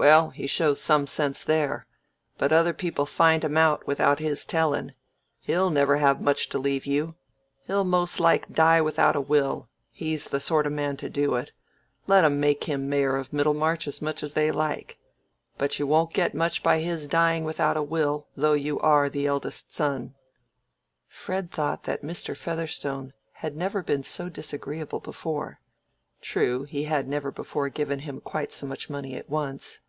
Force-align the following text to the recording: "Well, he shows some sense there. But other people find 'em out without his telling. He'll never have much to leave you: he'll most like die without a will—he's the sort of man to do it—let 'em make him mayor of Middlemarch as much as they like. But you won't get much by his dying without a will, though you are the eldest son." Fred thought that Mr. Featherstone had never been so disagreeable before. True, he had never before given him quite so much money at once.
"Well, 0.00 0.30
he 0.30 0.46
shows 0.46 0.80
some 0.80 1.08
sense 1.08 1.42
there. 1.42 1.84
But 2.36 2.52
other 2.52 2.72
people 2.72 3.04
find 3.04 3.44
'em 3.44 3.56
out 3.56 3.84
without 3.88 4.20
his 4.20 4.46
telling. 4.46 4.92
He'll 5.40 5.70
never 5.70 5.96
have 5.96 6.20
much 6.20 6.48
to 6.50 6.58
leave 6.60 6.86
you: 6.86 7.16
he'll 7.66 7.82
most 7.82 8.20
like 8.20 8.48
die 8.52 8.80
without 8.80 9.16
a 9.16 9.20
will—he's 9.20 10.28
the 10.28 10.38
sort 10.38 10.68
of 10.68 10.72
man 10.72 10.96
to 10.98 11.10
do 11.10 11.34
it—let 11.34 12.22
'em 12.24 12.38
make 12.38 12.62
him 12.62 12.88
mayor 12.88 13.16
of 13.16 13.32
Middlemarch 13.32 13.88
as 13.88 14.00
much 14.00 14.22
as 14.22 14.34
they 14.34 14.52
like. 14.52 15.00
But 15.56 15.80
you 15.80 15.86
won't 15.88 16.12
get 16.14 16.32
much 16.32 16.62
by 16.62 16.78
his 16.78 17.08
dying 17.08 17.42
without 17.42 17.76
a 17.76 17.82
will, 17.82 18.28
though 18.36 18.52
you 18.52 18.78
are 18.78 19.10
the 19.10 19.26
eldest 19.26 19.72
son." 19.72 20.14
Fred 21.08 21.50
thought 21.50 21.82
that 21.82 22.04
Mr. 22.04 22.36
Featherstone 22.36 23.14
had 23.32 23.56
never 23.56 23.82
been 23.82 24.04
so 24.04 24.28
disagreeable 24.28 25.00
before. 25.00 25.58
True, 26.20 26.62
he 26.62 26.84
had 26.84 27.08
never 27.08 27.32
before 27.32 27.68
given 27.68 27.98
him 27.98 28.20
quite 28.20 28.52
so 28.52 28.64
much 28.64 28.88
money 28.88 29.16
at 29.16 29.28
once. 29.28 29.80